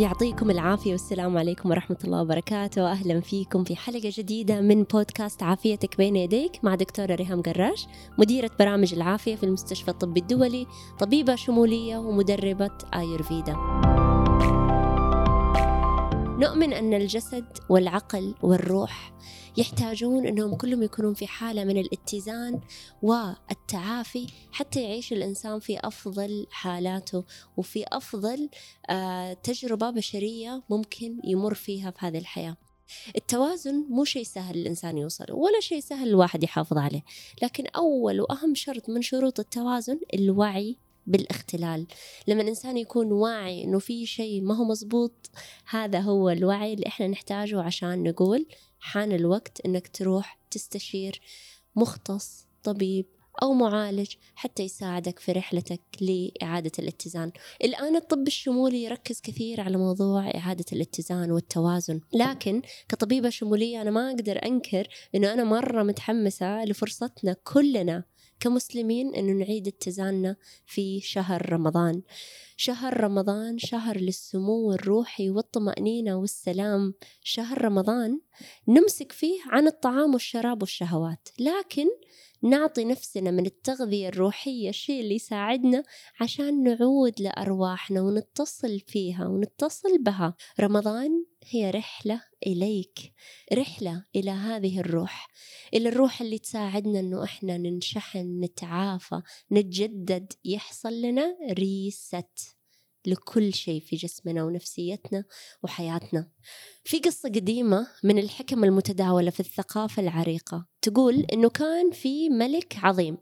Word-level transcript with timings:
يعطيكم 0.00 0.50
العافية 0.50 0.90
والسلام 0.92 1.38
عليكم 1.38 1.70
ورحمة 1.70 1.96
الله 2.04 2.22
وبركاته. 2.22 2.92
أهلا 2.92 3.20
فيكم 3.20 3.64
في 3.64 3.76
حلقة 3.76 4.12
جديدة 4.16 4.60
من 4.60 4.82
بودكاست 4.82 5.42
عافيتك 5.42 5.96
بين 5.96 6.16
يديك 6.16 6.64
مع 6.64 6.74
دكتورة 6.74 7.14
ريهام 7.14 7.42
قراش 7.42 7.86
مديرة 8.18 8.50
برامج 8.58 8.94
العافية 8.94 9.36
في 9.36 9.44
المستشفى 9.44 9.88
الطبي 9.88 10.20
الدولي 10.20 10.66
طبيبة 10.98 11.34
شمولية 11.34 11.98
ومدربة 11.98 12.78
آيورفيدا. 12.94 13.56
نؤمن 16.40 16.72
أن 16.72 16.94
الجسد 16.94 17.44
والعقل 17.68 18.34
والروح 18.42 19.12
يحتاجون 19.56 20.26
أنهم 20.26 20.54
كلهم 20.54 20.82
يكونون 20.82 21.14
في 21.14 21.26
حالة 21.26 21.64
من 21.64 21.78
الاتزان 21.78 22.60
والتعافي 23.02 24.26
حتى 24.52 24.82
يعيش 24.82 25.12
الإنسان 25.12 25.60
في 25.60 25.78
أفضل 25.78 26.46
حالاته 26.50 27.24
وفي 27.56 27.84
أفضل 27.88 28.48
آه، 28.90 29.32
تجربة 29.32 29.90
بشرية 29.90 30.62
ممكن 30.70 31.20
يمر 31.24 31.54
فيها 31.54 31.90
في 31.90 32.06
هذه 32.06 32.18
الحياة. 32.18 32.56
التوازن 33.16 33.86
مو 33.88 34.04
شيء 34.04 34.24
سهل 34.24 34.56
الإنسان 34.56 34.98
يوصله 34.98 35.34
ولا 35.34 35.60
شيء 35.60 35.80
سهل 35.80 36.08
الواحد 36.08 36.42
يحافظ 36.42 36.78
عليه 36.78 37.02
لكن 37.42 37.66
أول 37.66 38.20
وأهم 38.20 38.54
شرط 38.54 38.88
من 38.88 39.02
شروط 39.02 39.40
التوازن 39.40 40.00
الوعي 40.14 40.78
بالاختلال. 41.06 41.86
لما 42.28 42.42
الإنسان 42.42 42.76
يكون 42.76 43.12
واعي 43.12 43.64
إنه 43.64 43.78
في 43.78 44.06
شيء 44.06 44.42
ما 44.42 44.56
هو 44.56 44.64
مزبوط 44.64 45.30
هذا 45.70 46.00
هو 46.00 46.30
الوعي 46.30 46.74
اللي 46.74 46.86
إحنا 46.86 47.06
نحتاجه 47.06 47.62
عشان 47.62 48.02
نقول 48.02 48.46
حان 48.78 49.12
الوقت 49.12 49.60
إنك 49.66 49.88
تروح 49.88 50.38
تستشير 50.50 51.20
مختص 51.76 52.46
طبيب 52.62 53.06
أو 53.42 53.52
معالج 53.52 54.14
حتى 54.34 54.62
يساعدك 54.62 55.18
في 55.18 55.32
رحلتك 55.32 55.80
لإعادة 56.00 56.70
الاتزان. 56.78 57.32
الآن 57.64 57.96
الطب 57.96 58.26
الشمولي 58.26 58.82
يركز 58.82 59.20
كثير 59.20 59.60
على 59.60 59.76
موضوع 59.76 60.30
إعادة 60.34 60.64
الاتزان 60.72 61.30
والتوازن 61.30 62.00
لكن 62.14 62.62
كطبيبة 62.88 63.30
شمولية 63.30 63.82
أنا 63.82 63.90
ما 63.90 64.10
أقدر 64.10 64.44
أنكر 64.44 64.88
أنه 65.14 65.32
أنا 65.32 65.44
مرة 65.44 65.82
متحمسة 65.82 66.64
لفرصتنا 66.64 67.36
كلنا 67.44 68.04
كمسلمين 68.40 69.14
أنه 69.14 69.32
نعيد 69.32 69.68
اتزاننا 69.68 70.36
في 70.66 71.00
شهر 71.00 71.52
رمضان. 71.52 72.02
شهر 72.56 73.00
رمضان 73.00 73.58
شهر 73.58 73.96
للسمو 73.96 74.72
الروحي 74.72 75.30
والطمأنينة 75.30 76.14
والسلام. 76.16 76.94
شهر 77.22 77.64
رمضان 77.64 78.20
نمسك 78.68 79.12
فيه 79.12 79.40
عن 79.46 79.66
الطعام 79.66 80.12
والشراب 80.12 80.62
والشهوات. 80.62 81.28
لكن 81.38 81.86
نعطي 82.42 82.84
نفسنا 82.84 83.30
من 83.30 83.46
التغذية 83.46 84.08
الروحية 84.08 84.68
الشيء 84.68 85.00
اللي 85.00 85.14
يساعدنا 85.14 85.82
عشان 86.20 86.62
نعود 86.62 87.20
لأرواحنا 87.20 88.00
ونتصل 88.00 88.80
فيها 88.80 89.26
ونتصل 89.26 90.02
بها. 90.02 90.34
رمضان 90.60 91.24
هي 91.46 91.70
رحلة 91.70 92.22
إليك 92.46 93.12
رحلة 93.52 94.04
إلى 94.16 94.30
هذه 94.30 94.80
الروح 94.80 95.28
إلى 95.74 95.88
الروح 95.88 96.20
اللي 96.20 96.38
تساعدنا 96.38 97.00
أنه 97.00 97.24
إحنا 97.24 97.58
ننشحن 97.58 98.40
نتعافى 98.44 99.22
نتجدد. 99.52 100.32
يحصل 100.44 101.02
لنا 101.02 101.36
ريست 101.50 102.56
لكل 103.06 103.54
شيء 103.54 103.80
في 103.80 103.96
جسمنا 103.96 104.44
ونفسيتنا 104.44 105.24
وحياتنا. 105.62 106.30
في 106.84 106.98
قصة 106.98 107.28
قديمة 107.28 107.86
من 108.04 108.18
الحكم 108.18 108.64
المتداولة 108.64 109.30
في 109.30 109.40
الثقافة 109.40 110.02
العريقة. 110.02 110.69
تقول 110.82 111.26
إنه 111.32 111.48
كان 111.48 111.90
في 111.90 112.28
ملك 112.28 112.76
عظيم. 112.82 113.18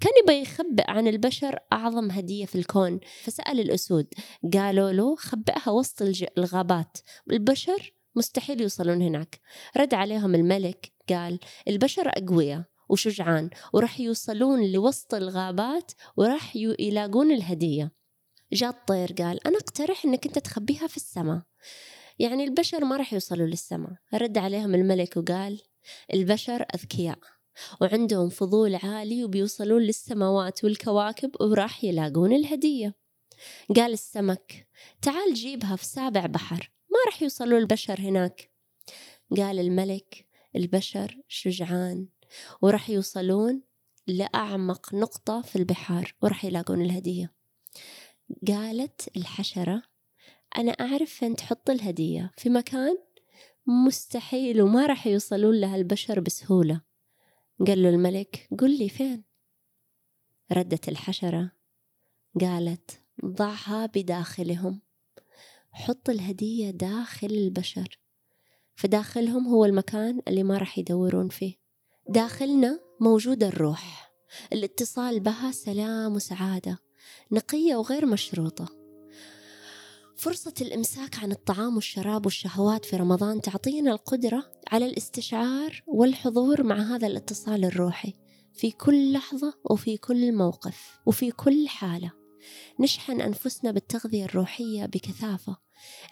كان 0.00 0.12
يبغى 0.22 0.42
يخبئ 0.42 0.90
عن 0.90 1.08
البشر 1.08 1.58
أعظم 1.72 2.10
هدية 2.10 2.44
في 2.44 2.54
الكون. 2.54 3.00
فسأل 3.22 3.60
الأسود 3.60 4.06
قالوا 4.54 4.92
له 4.92 5.16
خبئها 5.16 5.70
وسط 5.70 6.02
الغابات. 6.38 6.98
البشر 7.30 7.94
مستحيل 8.16 8.60
يوصلون 8.60 9.02
هناك. 9.02 9.40
رد 9.76 9.94
عليهم 9.94 10.34
الملك 10.34 10.92
قال 11.08 11.38
البشر 11.68 12.08
أقوياء 12.08 12.64
وشجعان 12.88 13.50
وراح 13.72 14.00
يوصلون 14.00 14.72
لوسط 14.72 15.14
الغابات 15.14 15.92
وراح 16.16 16.56
يلاقون 16.56 17.32
الهدية. 17.32 17.92
جاء 18.52 18.70
الطير 18.70 19.12
قال 19.12 19.46
أنا 19.46 19.58
أقترح 19.58 20.04
أنك 20.04 20.26
أنت 20.26 20.38
تخبيها 20.38 20.86
في 20.86 20.96
السماء. 20.96 21.42
يعني 22.18 22.44
البشر 22.44 22.84
ما 22.84 22.96
راح 22.96 23.12
يوصلوا 23.12 23.46
للسماء. 23.46 23.92
رد 24.14 24.38
عليهم 24.38 24.74
الملك 24.74 25.16
وقال 25.16 25.60
البشر 26.14 26.66
أذكياء 26.74 27.18
وعندهم 27.80 28.28
فضول 28.28 28.74
عالي 28.74 29.24
وبيوصلون 29.24 29.82
للسماوات 29.82 30.64
والكواكب 30.64 31.30
وراح 31.40 31.84
يلاقون 31.84 32.32
الهدية. 32.32 32.94
قال 33.76 33.92
السمك 33.92 34.66
تعال 35.02 35.34
جيبها 35.34 35.76
في 35.76 35.84
سابع 35.84 36.26
بحر 36.26 36.70
ما 36.90 36.98
راح 37.06 37.22
يوصلوا 37.22 37.58
البشر 37.58 38.00
هناك. 38.00 38.50
قال 39.36 39.58
الملك 39.58 40.26
البشر 40.56 41.20
شجعان 41.28 42.08
وراح 42.62 42.90
يوصلون 42.90 43.62
لأعمق 44.06 44.94
نقطة 44.94 45.42
في 45.42 45.56
البحار 45.56 46.14
وراح 46.22 46.44
يلاقون 46.44 46.82
الهدية. 46.82 47.32
قالت 48.48 49.08
الحشرة 49.16 49.82
أنا 50.58 50.72
أعرف 50.72 51.10
فين 51.10 51.36
تحط 51.36 51.70
الهدية 51.70 52.30
في 52.36 52.48
مكان 52.50 52.98
مستحيل 53.66 54.62
وما 54.62 54.86
راح 54.86 55.06
يوصلون 55.06 55.60
لها 55.60 55.76
البشر 55.76 56.20
بسهولة. 56.20 56.80
قال 57.66 57.82
له 57.82 57.88
الملك 57.88 58.48
قل 58.58 58.78
لي 58.78 58.88
فين؟ 58.88 59.24
ردت 60.52 60.88
الحشرة. 60.88 61.52
قالت 62.40 63.00
ضعها 63.24 63.86
بداخلهم. 63.86 64.80
حط 65.72 66.10
الهدية 66.10 66.70
داخل 66.70 67.26
البشر. 67.26 68.00
فداخلهم 68.74 69.46
هو 69.46 69.64
المكان 69.64 70.22
اللي 70.28 70.42
ما 70.42 70.58
راح 70.58 70.78
يدورون 70.78 71.28
فيه. 71.28 71.54
داخلنا 72.08 72.80
موجودة 73.00 73.48
الروح. 73.48 74.12
الاتصال 74.52 75.20
بها 75.20 75.50
سلام 75.50 76.14
وسعادة. 76.14 76.78
نقية 77.32 77.76
وغير 77.76 78.06
مشروطة. 78.06 78.81
فرصة 80.16 80.54
الإمساك 80.60 81.18
عن 81.18 81.32
الطعام 81.32 81.74
والشراب 81.74 82.26
والشهوات 82.26 82.84
في 82.84 82.96
رمضان 82.96 83.40
تعطينا 83.40 83.92
القدرة 83.92 84.52
على 84.72 84.86
الاستشعار 84.86 85.82
والحضور 85.86 86.62
مع 86.62 86.76
هذا 86.76 87.06
الاتصال 87.06 87.64
الروحي 87.64 88.14
في 88.52 88.70
كل 88.70 89.12
لحظة 89.12 89.54
وفي 89.70 89.96
كل 89.96 90.32
موقف 90.34 91.00
وفي 91.06 91.30
كل 91.30 91.68
حالة. 91.68 92.12
نشحن 92.80 93.20
أنفسنا 93.20 93.70
بالتغذية 93.70 94.24
الروحية 94.24 94.86
بكثافة 94.86 95.56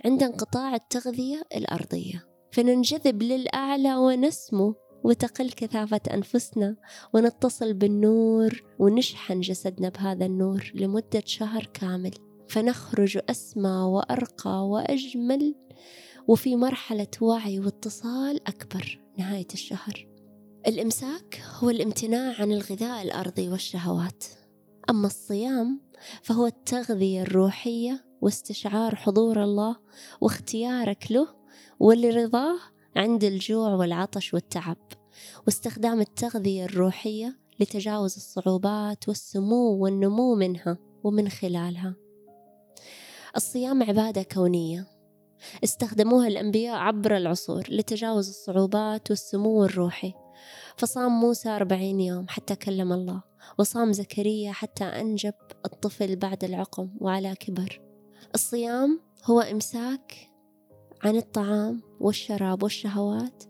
عند 0.05 0.23
انقطاع 0.23 0.75
التغذية 0.75 1.43
الأرضية. 1.57 2.27
فننجذب 2.53 3.23
للأعلى 3.23 3.97
ونسمو 3.97 4.75
وتقل 5.05 5.51
كثافة 5.51 6.01
أنفسنا 6.15 6.77
ونتصل 7.15 7.75
بالنور 7.75 8.63
ونشحن 8.79 9.41
جسدنا 9.41 9.89
بهذا 9.89 10.27
النور 10.27 10.73
لمدة 10.75 11.23
شهر 11.27 11.65
كامل. 11.75 12.30
فنخرج 12.51 13.19
أسمى 13.31 13.71
وأرقى 13.71 14.69
وأجمل 14.69 15.55
وفي 16.29 16.57
مرحلة 16.57 17.07
وعي 17.21 17.61
واتصال 17.61 18.49
أكبر 18.49 19.01
نهاية 19.19 19.47
الشهر. 19.55 20.09
الإمساك 20.67 21.43
هو 21.59 21.71
الامتناع 21.71 22.41
عن 22.41 22.53
الغذاء 22.53 23.03
الأرضي 23.03 23.49
والشهوات. 23.49 24.25
أما 24.91 25.07
الصيام 25.07 25.81
فهو 26.23 26.47
التغذية 26.47 27.23
الروحية 27.23 28.05
واستشعار 28.21 28.95
حضور 28.95 29.45
الله 29.45 29.77
واختيارك 30.21 31.13
له 31.13 31.29
ولرضاه 31.81 32.59
عند 32.97 33.25
الجوع 33.25 33.75
والعطش 33.75 34.35
والتعب. 34.35 34.93
واستخدام 35.47 36.01
التغذية 36.01 36.65
الروحية 36.65 37.39
لتجاوز 37.61 38.17
الصعوبات 38.17 39.09
والسمو 39.09 39.77
والنمو 39.77 40.35
منها 40.35 40.79
ومن 41.05 41.29
خلالها. 41.29 42.10
الصيام 43.37 43.83
عبادة 43.83 44.23
كونية. 44.23 44.87
استخدموها 45.65 46.29
الأنبياء 46.29 46.77
عبر 46.77 47.17
العصور 47.17 47.63
لتجاوز 47.69 48.29
الصعوبات 48.29 49.11
والسمو 49.11 49.65
الروحي. 49.65 50.13
فصام 50.77 51.21
موسى 51.21 51.49
أربعين 51.49 52.01
يوم 52.01 52.29
حتى 52.29 52.57
كلم 52.57 52.93
الله 52.93 53.23
وصام 53.59 53.93
زكريا 53.93 54.53
حتى 54.53 54.85
أنجب 54.85 55.35
الطفل 55.65 56.17
بعد 56.17 56.45
العقم 56.45 56.91
وعلى 57.01 57.35
كبر. 57.35 57.81
الصيام 58.35 59.01
هو 59.25 59.41
إمساك 59.41 60.31
عن 61.03 61.17
الطعام 61.17 61.83
والشراب 62.01 62.63
والشهوات 62.63 63.45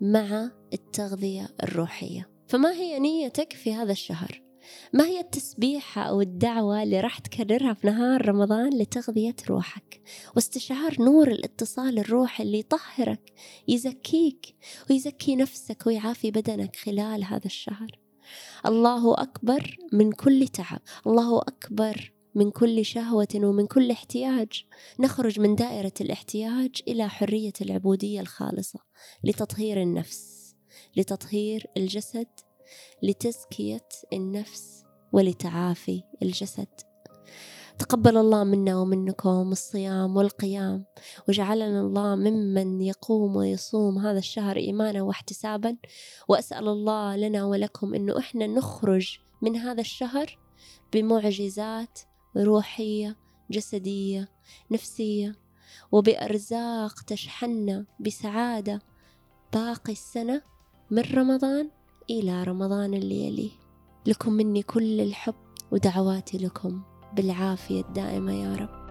مع 0.00 0.50
التغذية 0.72 1.48
الروحية. 1.62 2.30
فما 2.48 2.72
هي 2.72 2.98
نيتك 2.98 3.52
في 3.52 3.74
هذا 3.74 3.92
الشهر؟ 3.92 4.43
ما 4.92 5.04
هي 5.04 5.20
التسبيحة 5.20 6.02
أو 6.02 6.20
الدعوة 6.20 6.82
اللي 6.82 7.00
راح 7.00 7.18
تكررها 7.18 7.74
في 7.74 7.86
نهار 7.86 8.28
رمضان 8.28 8.78
لتغذية 8.78 9.36
روحك؟ 9.48 10.02
واستشعار 10.36 10.96
نور 11.02 11.28
الاتصال 11.28 11.98
الروحي 11.98 12.42
اللي 12.42 12.58
يطهرك 12.58 13.32
يزكيك 13.68 14.54
ويزكي 14.90 15.36
نفسك 15.36 15.86
ويعافي 15.86 16.30
بدنك 16.30 16.76
خلال 16.76 17.24
هذا 17.24 17.46
الشهر. 17.46 17.98
الله 18.66 19.14
أكبر 19.14 19.76
من 19.92 20.12
كل 20.12 20.48
تعب 20.48 20.80
الله 21.06 21.38
أكبر 21.38 22.12
من 22.34 22.50
كل 22.50 22.84
شهوة 22.84 23.28
ومن 23.34 23.66
كل 23.66 23.90
احتياج. 23.90 24.64
نخرج 25.00 25.40
من 25.40 25.54
دائرة 25.54 25.92
الاحتياج 26.00 26.82
إلى 26.88 27.08
حرية 27.08 27.52
العبودية 27.60 28.20
الخالصة 28.20 28.80
لتطهير 29.24 29.82
النفس 29.82 30.34
لتطهير 30.96 31.66
الجسد 31.76 32.26
لتزكية 33.02 33.88
النفس 34.12 34.84
ولتعافي 35.12 36.02
الجسد. 36.22 36.68
تقبل 37.78 38.16
الله 38.16 38.44
منا 38.44 38.76
ومنكم 38.76 39.52
الصيام 39.52 40.16
والقيام 40.16 40.84
وجعلنا 41.28 41.80
الله 41.80 42.14
ممن 42.14 42.80
يقوم 42.80 43.36
ويصوم 43.36 43.98
هذا 43.98 44.18
الشهر 44.18 44.56
إيمانا 44.56 45.02
واحتسابا. 45.02 45.76
وأسأل 46.28 46.68
الله 46.68 47.16
لنا 47.16 47.44
ولكم 47.44 47.94
أنه 47.94 48.18
إحنا 48.18 48.46
نخرج 48.46 49.18
من 49.42 49.56
هذا 49.56 49.80
الشهر 49.80 50.38
بمعجزات 50.92 51.98
روحية 52.36 53.16
جسدية 53.50 54.28
نفسية 54.70 55.36
وبأرزاق 55.92 57.00
تشحننا 57.00 57.86
بسعادة 58.00 58.82
باقي 59.52 59.92
السنة 59.92 60.42
من 60.90 61.02
رمضان. 61.02 61.70
إلى 62.10 62.42
رمضان 62.42 62.94
اللي 62.94 63.26
يليه 63.26 63.50
لكم 64.06 64.32
مني 64.32 64.62
كل 64.62 65.00
الحب 65.00 65.34
ودعواتي 65.72 66.38
لكم 66.38 66.82
بالعافية 67.16 67.80
الدائمة 67.80 68.32
يا 68.32 68.56
رب. 68.56 68.83